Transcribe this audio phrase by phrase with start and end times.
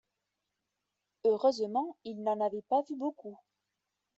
[1.25, 3.37] Heureusement, il n’en avait pas vu beaucoup.